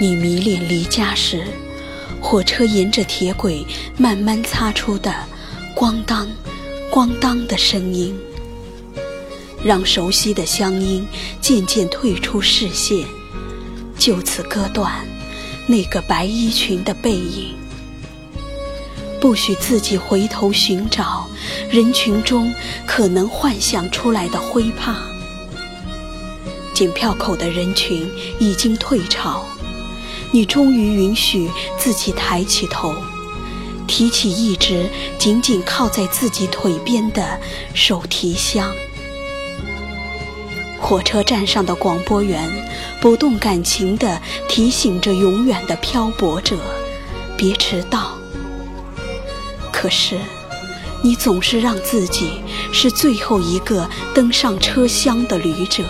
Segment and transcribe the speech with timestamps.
[0.00, 1.44] 你迷恋离家时，
[2.20, 5.12] 火车沿着铁轨慢慢擦出的
[5.74, 6.28] “咣当、
[6.88, 8.16] 咣当”的声音，
[9.64, 11.04] 让熟悉的乡音
[11.40, 13.04] 渐渐退出视线，
[13.98, 15.04] 就此割断
[15.66, 17.56] 那个白衣裙的背影。
[19.20, 21.28] 不许自己回头寻找
[21.68, 22.54] 人群中
[22.86, 25.02] 可能幻想出来的灰帕。
[26.72, 28.08] 检票口的人群
[28.38, 29.44] 已经退潮。
[30.30, 32.94] 你终于允许自己抬起头，
[33.86, 34.88] 提起一直
[35.18, 37.40] 紧紧靠在自己腿边的
[37.74, 38.70] 手提箱。
[40.80, 42.48] 火车站上的广播员
[43.00, 46.56] 不动感情地提醒着永远的漂泊者：
[47.36, 48.16] 别迟到。
[49.72, 50.18] 可是，
[51.02, 55.84] 你总是让自己是最后一个登上车厢的旅者。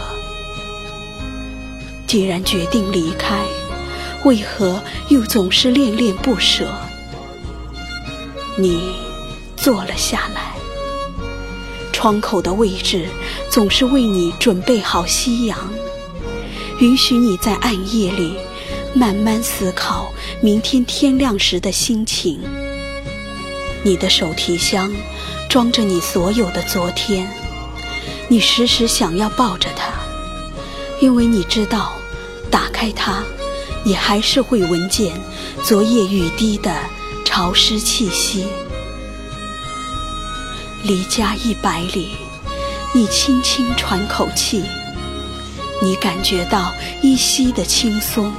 [2.06, 3.42] 既然决定离开。
[4.24, 6.68] 为何又总是恋恋不舍？
[8.56, 8.92] 你
[9.56, 10.54] 坐了下来，
[11.92, 13.08] 窗口的位置
[13.48, 15.56] 总是为你准备好夕阳，
[16.80, 18.34] 允许你在暗夜里
[18.92, 22.40] 慢慢思考明天天亮时的心情。
[23.84, 24.92] 你的手提箱
[25.48, 27.30] 装着你所有的昨天，
[28.26, 29.92] 你时时想要抱着它，
[31.00, 31.92] 因为你知道，
[32.50, 33.22] 打开它。
[33.88, 35.18] 你还是会闻见
[35.64, 36.76] 昨夜雨滴的
[37.24, 38.46] 潮湿气息。
[40.82, 42.10] 离家一百里，
[42.92, 44.62] 你轻轻喘口气，
[45.80, 48.30] 你感觉到依稀的轻松。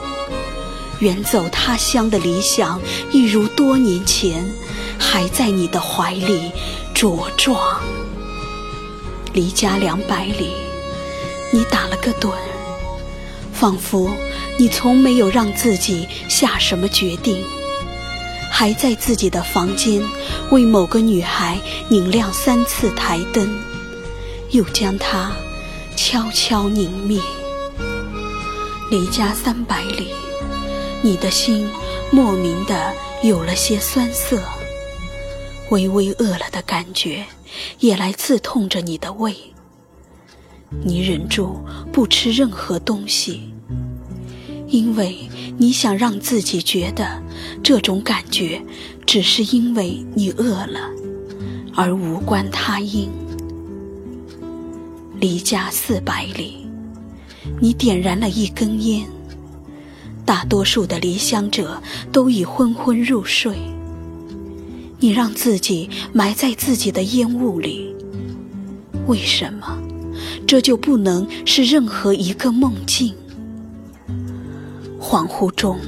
[0.99, 2.79] 远走他乡的理想，
[3.11, 4.47] 一如多年前，
[4.99, 6.51] 还在你的怀里
[6.93, 7.81] 茁壮。
[9.33, 10.51] 离家两百里，
[11.51, 12.35] 你打了个盹，
[13.51, 14.11] 仿佛。
[14.59, 17.41] 你从没有让自己下什么决定，
[18.51, 20.03] 还在自己的房间
[20.51, 23.57] 为某个女孩拧亮三次台灯，
[24.51, 25.31] 又将它
[25.95, 27.21] 悄悄拧灭。
[28.91, 30.09] 离家三百里，
[31.01, 31.65] 你的心
[32.11, 32.93] 莫名的
[33.23, 34.41] 有了些酸涩，
[35.69, 37.23] 微微饿了的感觉
[37.79, 39.33] 也来刺痛着你的胃。
[40.83, 43.53] 你忍住不吃任何东西。
[44.69, 45.17] 因为
[45.57, 47.21] 你想让自己觉得
[47.63, 48.61] 这种感觉
[49.05, 50.91] 只是因为你饿了，
[51.75, 53.09] 而无关他因。
[55.19, 56.67] 离家四百里，
[57.59, 59.05] 你点燃了一根烟。
[60.23, 61.81] 大多数的离乡者
[62.11, 63.57] 都已昏昏入睡，
[64.99, 67.93] 你让自己埋在自己的烟雾里。
[69.07, 69.79] 为什么
[70.45, 73.15] 这就不能是任何一个梦境？
[75.09, 75.79] 恍惚中，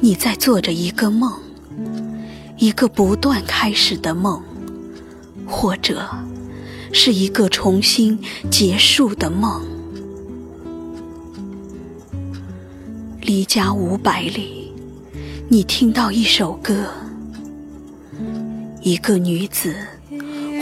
[0.00, 1.32] 你在做着一个梦，
[2.56, 4.40] 一个不断开始的梦，
[5.44, 6.08] 或者
[6.92, 8.16] 是一个重新
[8.48, 9.60] 结束的梦。
[13.20, 14.72] 离家五百里，
[15.48, 16.86] 你听到一首歌，
[18.82, 19.74] 一个女子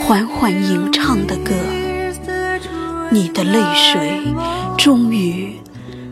[0.01, 1.53] 缓缓吟唱的歌，
[3.11, 4.23] 你的泪水
[4.79, 5.53] 终于。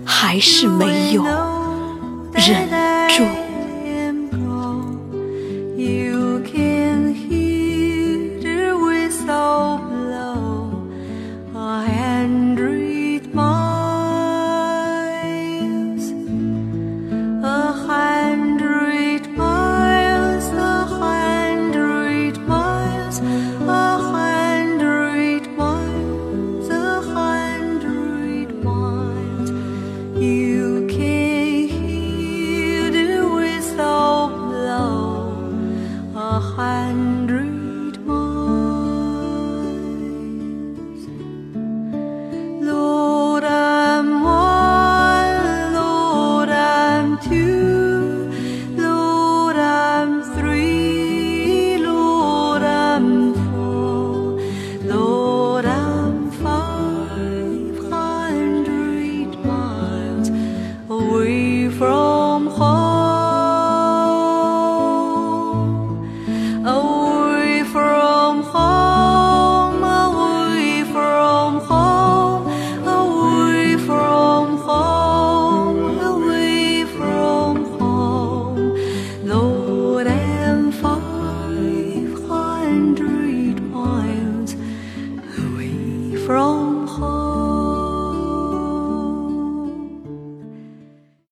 [0.09, 1.24] 还是没有
[2.34, 2.68] 忍
[3.08, 3.48] 住。